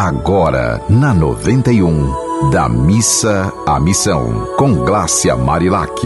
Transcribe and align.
agora 0.00 0.80
na 0.88 1.12
91, 1.12 2.50
da 2.50 2.70
missa 2.70 3.52
à 3.66 3.78
missão, 3.78 4.48
com 4.56 4.76
Glácia 4.76 5.36
Marilac. 5.36 6.00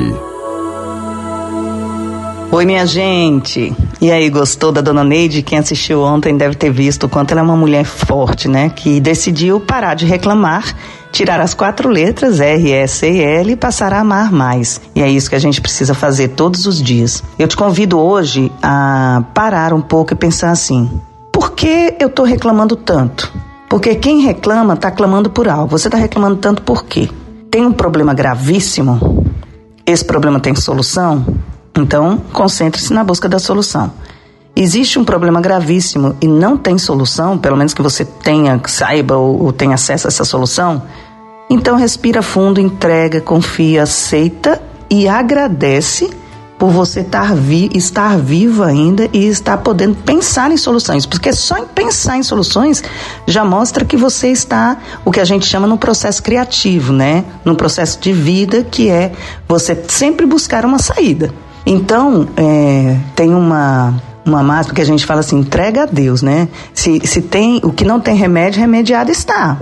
Oi, 2.50 2.64
minha 2.66 2.84
gente. 2.86 3.72
E 4.00 4.10
aí, 4.10 4.28
gostou 4.30 4.72
da 4.72 4.80
Dona 4.80 5.04
Neide? 5.04 5.42
Quem 5.42 5.58
assistiu 5.58 6.02
ontem 6.02 6.36
deve 6.36 6.56
ter 6.56 6.72
visto 6.72 7.04
o 7.04 7.08
quanto 7.08 7.30
ela 7.30 7.40
é 7.40 7.44
uma 7.44 7.56
mulher 7.56 7.84
forte, 7.84 8.48
né? 8.48 8.68
Que 8.68 8.98
decidiu 8.98 9.60
parar 9.60 9.94
de 9.94 10.06
reclamar 10.06 10.74
tirar 11.12 11.40
as 11.40 11.54
quatro 11.54 11.88
letras 11.88 12.40
R, 12.40 12.72
S 12.72 13.06
e 13.06 13.22
L 13.22 13.52
e 13.52 13.56
passar 13.56 13.92
a 13.92 14.00
amar 14.00 14.32
mais. 14.32 14.80
E 14.92 15.02
é 15.02 15.08
isso 15.08 15.30
que 15.30 15.36
a 15.36 15.40
gente 15.40 15.60
precisa 15.60 15.94
fazer 15.94 16.30
todos 16.30 16.66
os 16.66 16.82
dias. 16.82 17.22
Eu 17.38 17.46
te 17.46 17.56
convido 17.56 18.00
hoje 18.00 18.50
a 18.60 19.22
parar 19.32 19.72
um 19.72 19.80
pouco 19.80 20.12
e 20.12 20.16
pensar 20.16 20.50
assim: 20.50 21.00
por 21.30 21.52
que 21.52 21.94
eu 22.00 22.08
estou 22.08 22.24
reclamando 22.24 22.74
tanto? 22.74 23.43
Porque 23.74 23.96
quem 23.96 24.20
reclama 24.20 24.74
está 24.74 24.88
clamando 24.88 25.28
por 25.28 25.48
algo. 25.48 25.76
Você 25.76 25.88
está 25.88 25.98
reclamando 25.98 26.36
tanto 26.36 26.62
por 26.62 26.84
quê? 26.84 27.10
Tem 27.50 27.66
um 27.66 27.72
problema 27.72 28.14
gravíssimo? 28.14 29.26
Esse 29.84 30.04
problema 30.04 30.38
tem 30.38 30.54
solução? 30.54 31.26
Então, 31.76 32.22
concentre-se 32.32 32.92
na 32.92 33.02
busca 33.02 33.28
da 33.28 33.40
solução 33.40 33.90
existe 34.54 34.96
um 34.96 35.04
problema 35.04 35.40
gravíssimo 35.40 36.14
e 36.20 36.28
não 36.28 36.56
tem 36.56 36.78
solução, 36.78 37.36
pelo 37.36 37.56
menos 37.56 37.74
que 37.74 37.82
você 37.82 38.04
tenha, 38.04 38.60
saiba 38.66 39.16
ou, 39.16 39.42
ou 39.42 39.52
tenha 39.52 39.74
acesso 39.74 40.06
a 40.06 40.08
essa 40.10 40.24
solução, 40.24 40.80
então 41.50 41.76
respira 41.76 42.22
fundo, 42.22 42.60
entrega, 42.60 43.20
confia, 43.20 43.82
aceita 43.82 44.62
e 44.88 45.08
agradece 45.08 46.08
por 46.64 46.70
você 46.70 47.00
estar, 47.00 47.34
vi, 47.34 47.68
estar 47.74 48.16
vivo 48.16 48.62
ainda 48.62 49.06
e 49.12 49.26
estar 49.26 49.58
podendo 49.58 49.96
pensar 49.96 50.50
em 50.50 50.56
soluções, 50.56 51.04
porque 51.04 51.30
só 51.30 51.58
em 51.58 51.66
pensar 51.66 52.16
em 52.16 52.22
soluções 52.22 52.82
já 53.26 53.44
mostra 53.44 53.84
que 53.84 53.98
você 53.98 54.28
está, 54.28 54.78
o 55.04 55.10
que 55.10 55.20
a 55.20 55.26
gente 55.26 55.44
chama 55.44 55.66
no 55.66 55.76
processo 55.76 56.22
criativo, 56.22 56.90
né? 56.90 57.22
No 57.44 57.54
processo 57.54 58.00
de 58.00 58.14
vida 58.14 58.62
que 58.62 58.88
é 58.88 59.12
você 59.46 59.78
sempre 59.88 60.24
buscar 60.24 60.64
uma 60.64 60.78
saída. 60.78 61.34
Então, 61.66 62.26
é, 62.34 62.96
tem 63.14 63.34
uma 63.34 63.92
uma 64.24 64.42
máxima 64.42 64.74
que 64.74 64.80
a 64.80 64.86
gente 64.86 65.04
fala 65.04 65.20
assim, 65.20 65.40
entrega 65.40 65.82
a 65.82 65.86
Deus, 65.86 66.22
né? 66.22 66.48
Se, 66.72 66.98
se 67.06 67.20
tem 67.20 67.60
o 67.62 67.70
que 67.70 67.84
não 67.84 68.00
tem 68.00 68.16
remédio, 68.16 68.58
remediado 68.58 69.10
está. 69.10 69.58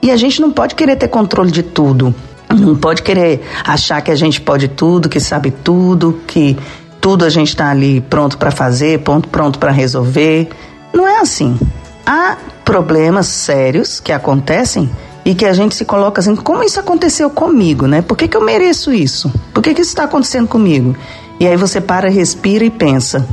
E 0.00 0.10
a 0.10 0.16
gente 0.16 0.40
não 0.40 0.50
pode 0.50 0.74
querer 0.74 0.96
ter 0.96 1.08
controle 1.08 1.50
de 1.50 1.62
tudo. 1.62 2.14
Não 2.60 2.76
pode 2.76 3.02
querer 3.02 3.42
achar 3.64 4.00
que 4.00 4.10
a 4.10 4.14
gente 4.14 4.40
pode 4.40 4.68
tudo, 4.68 5.08
que 5.08 5.20
sabe 5.20 5.50
tudo, 5.50 6.20
que 6.26 6.56
tudo 7.00 7.24
a 7.24 7.30
gente 7.30 7.48
está 7.48 7.70
ali 7.70 8.00
pronto 8.00 8.38
para 8.38 8.50
fazer, 8.50 9.00
pronto, 9.00 9.58
para 9.58 9.70
resolver. 9.70 10.48
Não 10.92 11.06
é 11.06 11.18
assim. 11.20 11.58
Há 12.06 12.36
problemas 12.64 13.26
sérios 13.26 14.00
que 14.00 14.12
acontecem 14.12 14.90
e 15.24 15.34
que 15.34 15.44
a 15.44 15.52
gente 15.52 15.74
se 15.74 15.84
coloca 15.84 16.20
assim, 16.20 16.34
como 16.34 16.62
isso 16.62 16.80
aconteceu 16.80 17.30
comigo, 17.30 17.86
né? 17.86 18.02
Por 18.02 18.16
que, 18.16 18.28
que 18.28 18.36
eu 18.36 18.44
mereço 18.44 18.92
isso? 18.92 19.32
Por 19.52 19.62
que, 19.62 19.74
que 19.74 19.80
isso 19.80 19.90
está 19.90 20.04
acontecendo 20.04 20.48
comigo? 20.48 20.96
E 21.38 21.46
aí 21.46 21.56
você 21.56 21.80
para, 21.80 22.08
respira 22.08 22.64
e 22.64 22.70
pensa: 22.70 23.26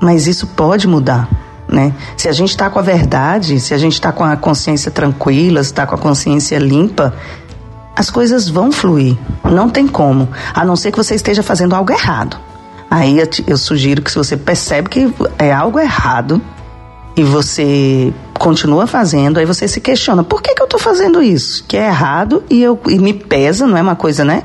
mas 0.00 0.26
isso 0.26 0.46
pode 0.46 0.86
mudar. 0.86 1.28
Né? 1.66 1.94
Se 2.16 2.28
a 2.28 2.32
gente 2.32 2.50
está 2.50 2.68
com 2.68 2.78
a 2.78 2.82
verdade, 2.82 3.58
se 3.58 3.72
a 3.72 3.78
gente 3.78 3.94
está 3.94 4.12
com 4.12 4.22
a 4.22 4.36
consciência 4.36 4.90
tranquila, 4.90 5.62
se 5.62 5.70
está 5.70 5.86
com 5.86 5.94
a 5.94 5.98
consciência 5.98 6.58
limpa, 6.58 7.14
as 7.96 8.10
coisas 8.10 8.48
vão 8.48 8.72
fluir. 8.72 9.16
Não 9.44 9.68
tem 9.68 9.86
como, 9.86 10.28
a 10.52 10.64
não 10.64 10.76
ser 10.76 10.90
que 10.90 10.98
você 10.98 11.14
esteja 11.14 11.42
fazendo 11.42 11.74
algo 11.74 11.92
errado. 11.92 12.38
Aí 12.90 13.18
eu, 13.18 13.28
eu 13.46 13.56
sugiro 13.56 14.02
que 14.02 14.10
se 14.10 14.16
você 14.16 14.36
percebe 14.36 14.88
que 14.88 15.12
é 15.38 15.52
algo 15.52 15.78
errado 15.78 16.40
e 17.16 17.22
você 17.22 18.12
continua 18.38 18.86
fazendo, 18.86 19.38
aí 19.38 19.44
você 19.44 19.66
se 19.66 19.80
questiona: 19.80 20.22
por 20.22 20.42
que, 20.42 20.54
que 20.54 20.62
eu 20.62 20.66
estou 20.66 20.80
fazendo 20.80 21.22
isso? 21.22 21.64
Que 21.66 21.76
é 21.76 21.86
errado 21.86 22.44
e, 22.50 22.62
eu, 22.62 22.78
e 22.88 22.98
me 22.98 23.12
pesa, 23.12 23.66
não 23.66 23.76
é 23.76 23.82
uma 23.82 23.96
coisa, 23.96 24.24
né? 24.24 24.42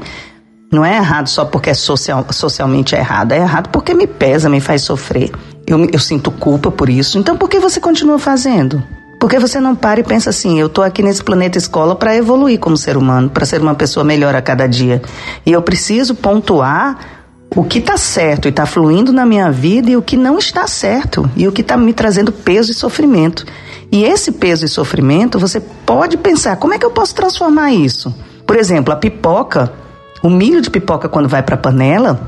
Não 0.72 0.86
é 0.86 0.98
errado 0.98 1.28
só 1.28 1.46
porque 1.46 1.72
é 1.72 1.74
social, 1.74 2.26
socialmente 2.30 2.96
errado, 2.96 3.32
é 3.32 3.38
errado 3.38 3.70
porque 3.70 3.94
me 3.94 4.06
pesa, 4.06 4.50
me 4.50 4.60
faz 4.60 4.84
sofrer. 4.84 5.32
Eu, 5.66 5.88
eu 5.92 6.00
sinto 6.00 6.32
culpa 6.32 6.72
por 6.72 6.90
isso. 6.90 7.18
Então 7.18 7.36
por 7.36 7.50
que 7.50 7.60
você 7.60 7.80
continua 7.80 8.20
fazendo? 8.20 8.84
Por 9.20 9.30
que 9.30 9.38
você 9.38 9.60
não 9.60 9.76
para 9.76 10.00
e 10.00 10.04
pensa 10.04 10.30
assim: 10.30 10.60
eu 10.60 10.68
estou 10.68 10.84
aqui 10.84 11.04
nesse 11.04 11.24
planeta 11.24 11.58
escola 11.58 11.96
para 11.96 12.16
evoluir 12.16 12.60
como 12.60 12.78
ser 12.78 12.96
humano, 12.96 13.30
para 13.30 13.46
ser 13.46 13.62
uma 13.62 13.76
pessoa 13.76 14.04
melhor 14.04 14.36
a 14.36 14.42
cada 14.42 14.68
dia. 14.68 15.02
E 15.46 15.52
eu 15.52 15.62
preciso 15.62 16.16
pontuar 16.16 16.98
o 17.56 17.64
que 17.64 17.80
está 17.80 17.98
certo 17.98 18.48
e 18.48 18.50
está 18.50 18.66
fluindo 18.66 19.12
na 19.12 19.26
minha 19.26 19.52
vida 19.52 19.90
e 19.90 19.98
o 19.98 20.02
que 20.02 20.16
não 20.16 20.38
está 20.38 20.68
certo 20.68 21.30
e 21.36 21.48
o 21.48 21.52
que 21.52 21.62
está 21.62 21.76
me 21.76 21.94
trazendo 21.94 22.32
peso 22.32 22.72
e 22.72 22.74
sofrimento. 22.74 23.46
E 23.92 24.04
esse 24.04 24.32
peso 24.32 24.66
e 24.66 24.70
sofrimento, 24.70 25.38
você 25.38 25.60
pode 25.60 26.16
pensar: 26.18 26.56
como 26.58 26.74
é 26.74 26.78
que 26.78 26.86
eu 26.86 26.92
posso 26.92 27.14
transformar 27.14 27.72
isso? 27.74 28.14
Por 28.48 28.56
exemplo, 28.56 28.94
a 28.94 28.96
pipoca 28.96 29.72
o 30.22 30.30
milho 30.30 30.62
de 30.62 30.70
pipoca, 30.70 31.08
quando 31.08 31.30
vai 31.30 31.42
para 31.42 31.56
a 31.56 31.58
panela, 31.58 32.20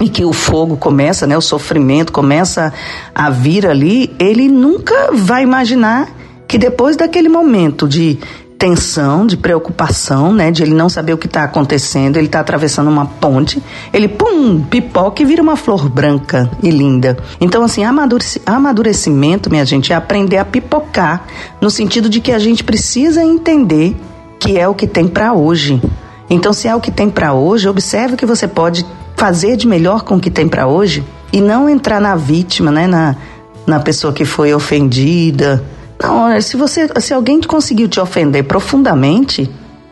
e 0.00 0.08
que 0.08 0.24
o 0.24 0.32
fogo 0.32 0.76
começa, 0.76 1.26
né, 1.26 1.36
o 1.36 1.40
sofrimento 1.40 2.12
começa 2.12 2.72
a 3.14 3.30
vir 3.30 3.66
ali, 3.66 4.14
ele 4.18 4.48
nunca 4.48 5.10
vai 5.12 5.42
imaginar 5.42 6.08
que 6.46 6.58
depois 6.58 6.96
daquele 6.96 7.28
momento 7.28 7.88
de 7.88 8.18
tensão, 8.58 9.26
de 9.26 9.36
preocupação, 9.36 10.32
né, 10.32 10.50
de 10.50 10.62
ele 10.62 10.74
não 10.74 10.88
saber 10.88 11.12
o 11.12 11.18
que 11.18 11.26
está 11.26 11.44
acontecendo, 11.44 12.16
ele 12.16 12.26
está 12.26 12.40
atravessando 12.40 12.88
uma 12.88 13.04
ponte, 13.04 13.62
ele 13.92 14.08
pum, 14.08 14.62
pipoca 14.62 15.22
e 15.22 15.26
vira 15.26 15.42
uma 15.42 15.56
flor 15.56 15.88
branca 15.88 16.50
e 16.62 16.70
linda. 16.70 17.18
Então 17.40 17.62
assim, 17.62 17.82
amadurecimento, 17.84 19.50
minha 19.50 19.64
gente, 19.64 19.92
é 19.92 19.96
aprender 19.96 20.38
a 20.38 20.44
pipocar, 20.44 21.26
no 21.60 21.70
sentido 21.70 22.08
de 22.08 22.20
que 22.20 22.32
a 22.32 22.38
gente 22.38 22.64
precisa 22.64 23.22
entender 23.22 23.94
que 24.38 24.58
é 24.58 24.66
o 24.66 24.74
que 24.74 24.86
tem 24.86 25.06
para 25.06 25.32
hoje. 25.32 25.80
Então, 26.28 26.52
se 26.52 26.66
é 26.66 26.74
o 26.74 26.80
que 26.80 26.90
tem 26.90 27.08
para 27.08 27.32
hoje, 27.34 27.68
observe 27.68 28.14
o 28.14 28.16
que 28.16 28.26
você 28.26 28.48
pode 28.48 28.84
fazer 29.16 29.56
de 29.56 29.66
melhor 29.66 30.02
com 30.02 30.16
o 30.16 30.20
que 30.20 30.30
tem 30.30 30.48
para 30.48 30.66
hoje 30.66 31.04
e 31.32 31.40
não 31.40 31.68
entrar 31.68 32.00
na 32.00 32.16
vítima, 32.16 32.70
né, 32.70 32.86
na, 32.86 33.16
na 33.66 33.80
pessoa 33.80 34.12
que 34.12 34.24
foi 34.24 34.52
ofendida. 34.52 35.64
Não, 36.02 36.40
se 36.40 36.56
você, 36.56 36.88
se 37.00 37.14
alguém 37.14 37.40
conseguiu 37.40 37.88
te 37.88 37.98
ofender 37.98 38.44
profundamente, 38.44 39.50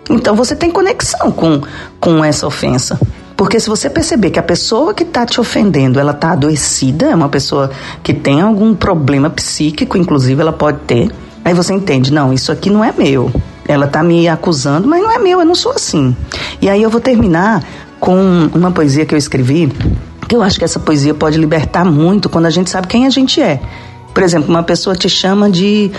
então 0.09 0.34
você 0.34 0.54
tem 0.54 0.70
conexão 0.70 1.31
com, 1.32 1.62
com 1.98 2.25
essa 2.25 2.47
ofensa. 2.47 2.98
Porque 3.37 3.59
se 3.59 3.69
você 3.69 3.91
perceber 3.91 4.31
que 4.31 4.38
a 4.38 4.42
pessoa 4.42 4.94
que 4.94 5.03
está 5.03 5.26
te 5.26 5.41
ofendendo, 5.41 5.98
ela 5.98 6.12
está 6.12 6.32
adoecida, 6.32 7.06
é 7.06 7.15
uma 7.15 7.28
pessoa 7.28 7.70
que 8.03 8.15
tem 8.15 8.41
algum 8.41 8.75
problema 8.75 9.28
psíquico, 9.28 9.98
inclusive 9.98 10.41
ela 10.41 10.53
pode 10.53 10.78
ter, 10.81 11.10
aí 11.44 11.53
você 11.53 11.75
entende, 11.75 12.12
não, 12.12 12.32
isso 12.32 12.53
aqui 12.53 12.71
não 12.71 12.84
é 12.84 12.92
meu. 12.97 13.31
Ela 13.66 13.86
está 13.86 14.03
me 14.03 14.28
acusando, 14.28 14.86
mas 14.86 15.03
não 15.03 15.10
é 15.10 15.19
meu, 15.19 15.41
eu 15.41 15.47
não 15.47 15.54
sou 15.54 15.72
assim. 15.72 16.15
E 16.60 16.69
aí 16.69 16.82
eu 16.82 16.91
vou 16.91 17.00
terminar 17.00 17.65
com 17.98 18.50
uma 18.54 18.71
poesia 18.71 19.06
que 19.06 19.15
eu 19.15 19.19
escrevi, 19.19 19.72
que 20.28 20.36
eu 20.36 20.42
acho 20.42 20.59
que 20.59 20.65
essa 20.65 20.78
poesia 20.78 21.15
pode 21.15 21.38
libertar 21.38 21.84
muito 21.84 22.28
quando 22.28 22.47
a 22.47 22.50
gente 22.50 22.71
sabe 22.71 22.86
quem 22.86 23.06
a 23.06 23.10
gente 23.10 23.41
é. 23.41 23.60
Por 24.14 24.22
exemplo, 24.22 24.48
uma 24.48 24.62
pessoa 24.62 24.94
te 24.94 25.08
chama 25.08 25.50
de, 25.50 25.91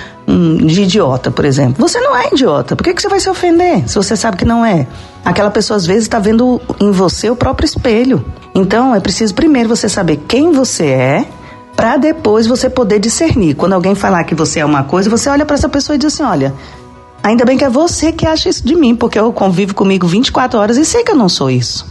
de 0.66 0.84
idiota, 0.84 1.30
por 1.30 1.44
exemplo. 1.44 1.76
Você 1.86 2.00
não 2.00 2.16
é 2.16 2.30
idiota. 2.32 2.76
Por 2.76 2.84
que, 2.84 2.94
que 2.94 3.02
você 3.02 3.10
vai 3.10 3.20
se 3.20 3.30
ofender 3.30 3.88
se 3.88 3.96
você 3.96 4.16
sabe 4.16 4.38
que 4.38 4.46
não 4.46 4.66
é? 4.66 4.88
Aquela 5.24 5.52
pessoa, 5.52 5.76
às 5.76 5.86
vezes, 5.86 6.04
está 6.04 6.18
vendo 6.18 6.62
em 6.80 6.92
você 6.92 7.30
o 7.30 7.36
próprio 7.36 7.66
espelho. 7.66 8.24
Então, 8.56 8.96
é 8.96 9.02
preciso 9.02 9.36
primeiro 9.36 9.68
você 9.68 9.90
saber 9.90 10.24
quem 10.28 10.54
você 10.54 10.86
é, 10.86 11.26
para 11.76 11.98
depois 11.98 12.48
você 12.48 12.70
poder 12.70 13.00
discernir. 13.00 13.54
Quando 13.54 13.74
alguém 13.74 13.94
falar 13.94 14.24
que 14.24 14.34
você 14.34 14.62
é 14.62 14.66
uma 14.66 14.84
coisa, 14.84 15.10
você 15.10 15.30
olha 15.30 15.46
para 15.46 15.56
essa 15.56 15.68
pessoa 15.68 15.96
e 15.96 16.00
diz 16.00 16.14
assim: 16.14 16.24
olha, 16.24 16.54
Ainda 17.26 17.44
bem 17.44 17.58
que 17.58 17.64
é 17.64 17.70
você 17.72 18.12
que 18.12 18.28
acha 18.28 18.50
isso 18.50 18.64
de 18.64 18.76
mim, 18.76 18.96
porque 18.96 19.18
eu 19.18 19.34
convivo 19.34 19.74
comigo 19.74 20.06
24 20.06 20.60
horas 20.60 20.78
e 20.78 20.86
sei 20.86 21.04
que 21.04 21.10
eu 21.10 21.16
não 21.16 21.28
sou 21.28 21.50
isso. 21.50 21.88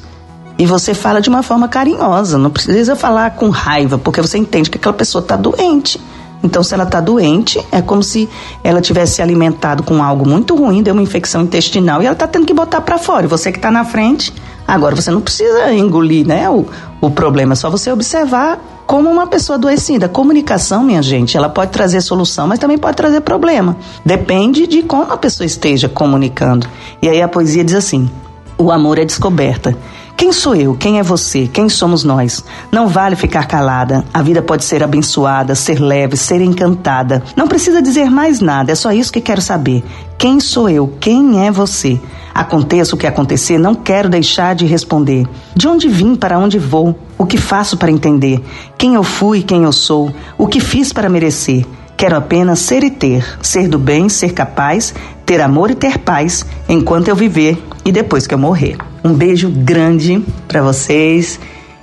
E 0.57 0.65
você 0.65 0.95
fala 0.95 1.21
de 1.21 1.29
uma 1.29 1.43
forma 1.43 1.67
carinhosa, 1.67 2.39
não 2.39 2.51
precisa 2.51 2.95
falar 2.95 3.33
com 3.33 3.49
raiva, 3.49 3.99
porque 3.99 4.23
você 4.23 4.39
entende 4.39 4.71
que 4.71 4.79
aquela 4.79 4.95
pessoa 4.95 5.21
está 5.21 5.35
doente. 5.35 6.01
Então, 6.45 6.63
se 6.63 6.75
ela 6.75 6.85
está 6.85 7.01
doente, 7.01 7.59
é 7.73 7.81
como 7.81 8.03
se 8.03 8.29
ela 8.63 8.83
tivesse 8.83 9.15
se 9.15 9.23
alimentado 9.23 9.83
com 9.83 10.03
algo 10.03 10.29
muito 10.29 10.55
ruim, 10.55 10.83
deu 10.83 10.93
uma 10.93 11.03
infecção 11.03 11.41
intestinal 11.43 12.03
e 12.03 12.05
ela 12.05 12.13
está 12.13 12.27
tendo 12.27 12.45
que 12.45 12.53
botar 12.53 12.83
para 12.83 12.99
fora. 12.99 13.25
E 13.25 13.29
você 13.29 13.51
que 13.51 13.57
está 13.57 13.71
na 13.71 13.83
frente, 13.83 14.33
agora 14.69 14.95
você 14.95 15.11
não 15.11 15.23
precisa 15.23 15.73
engolir 15.73 16.27
né, 16.27 16.49
o, 16.51 16.67
o 17.01 17.11
problema, 17.11 17.55
é 17.55 17.57
só 17.57 17.71
você 17.71 17.91
observar 17.91 18.61
como 18.87 19.09
uma 19.09 19.27
pessoa 19.27 19.57
adoecida. 19.57 20.07
Comunicação, 20.07 20.85
minha 20.85 21.03
gente, 21.03 21.35
ela 21.35 21.49
pode 21.49 21.71
trazer 21.71 22.03
solução, 22.03 22.47
mas 22.47 22.59
também 22.59 22.77
pode 22.77 22.97
trazer 22.97 23.23
problema. 23.23 23.77
Depende 24.05 24.67
de 24.67 24.83
como 24.83 25.11
a 25.11 25.17
pessoa 25.17 25.47
esteja 25.47 25.89
comunicando. 25.89 26.69
E 27.01 27.09
aí 27.09 27.23
a 27.23 27.29
poesia 27.29 27.65
diz 27.65 27.75
assim: 27.75 28.11
o 28.59 28.71
amor 28.71 28.99
é 28.99 29.05
descoberta. 29.07 29.75
Quem 30.17 30.33
sou 30.33 30.55
eu? 30.55 30.75
Quem 30.75 30.99
é 30.99 31.03
você? 31.03 31.49
Quem 31.49 31.69
somos 31.69 32.05
nós? 32.05 32.45
Não 32.71 32.87
vale 32.87 33.17
ficar 33.17 33.47
calada. 33.47 34.05
A 34.15 34.23
vida 34.23 34.41
pode 34.41 34.65
ser 34.65 34.83
abençoada, 34.83 35.55
ser 35.55 35.81
leve, 35.81 36.17
ser 36.17 36.41
encantada. 36.41 37.23
Não 37.37 37.49
precisa 37.49 37.83
dizer 37.83 38.09
mais 38.11 38.41
nada, 38.41 38.71
é 38.71 38.75
só 38.75 38.93
isso 38.93 39.13
que 39.13 39.21
quero 39.21 39.43
saber. 39.43 39.83
Quem 40.17 40.39
sou 40.39 40.69
eu? 40.69 40.87
Quem 41.01 41.45
é 41.45 41.51
você? 41.51 42.01
Aconteça 42.33 42.95
o 42.95 42.99
que 42.99 43.07
acontecer, 43.07 43.59
não 43.59 43.75
quero 43.75 44.09
deixar 44.09 44.55
de 44.55 44.67
responder. 44.67 45.27
De 45.55 45.69
onde 45.69 45.89
vim, 45.89 46.15
para 46.17 46.39
onde 46.39 46.59
vou? 46.59 46.99
O 47.19 47.27
que 47.27 47.37
faço 47.37 47.77
para 47.77 47.91
entender? 47.91 48.43
Quem 48.79 48.95
eu 48.95 49.03
fui, 49.03 49.43
quem 49.43 49.65
eu 49.65 49.73
sou? 49.73 50.13
O 50.39 50.47
que 50.47 50.61
fiz 50.61 50.93
para 50.93 51.09
merecer? 51.09 51.65
Quero 51.97 52.17
apenas 52.17 52.59
ser 52.59 52.83
e 52.83 52.91
ter, 52.91 53.25
ser 53.41 53.69
do 53.69 53.79
bem, 53.79 54.09
ser 54.09 54.33
capaz, 54.33 54.93
ter 55.25 55.41
amor 55.41 55.71
e 55.71 55.75
ter 55.75 55.99
paz 55.99 56.45
enquanto 56.69 57.09
eu 57.09 57.17
viver 57.17 57.63
e 57.85 57.93
depois 57.93 58.27
que 58.27 58.35
eu 58.35 58.39
morrer. 58.39 58.77
Um 59.03 59.13
beijo 59.13 59.51
grande 59.51 60.25
para 60.49 60.63
vocês, 60.63 61.39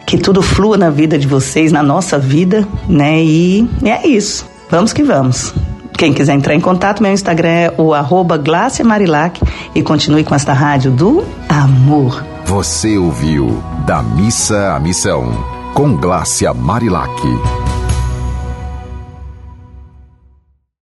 que 0.06 0.18
tudo 0.18 0.42
flua 0.42 0.78
na 0.78 0.90
vida 0.90 1.18
de 1.18 1.28
vocês, 1.28 1.72
na 1.72 1.84
nossa 1.84 2.18
vida, 2.18 2.68
né? 2.88 3.24
E 3.24 3.68
é 3.84 4.08
isso. 4.08 4.46
Vamos 4.70 4.94
que 4.94 5.04
vamos. 5.04 5.54
Quem 5.98 6.14
quiser 6.14 6.34
entrar 6.34 6.56
em 6.56 6.60
contato, 6.60 7.04
meu 7.04 7.12
Instagram 7.12 7.50
é 7.50 7.74
o 7.78 7.94
arroba 7.94 8.42
Marilac 8.84 9.40
e 9.76 9.84
continue 9.84 10.24
com 10.24 10.34
esta 10.34 10.52
rádio 10.52 10.92
do 10.92 11.24
amor. 11.48 12.26
Você 12.46 12.98
ouviu 12.98 13.64
Da 13.86 14.02
Missa 14.02 14.74
à 14.74 14.80
Missão, 14.80 15.32
com 15.74 15.96
Glácia 15.96 16.54
Marilac. 16.54 17.12